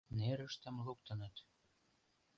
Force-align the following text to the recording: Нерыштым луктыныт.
Нерыштым 0.17 0.75
луктыныт. 0.85 1.35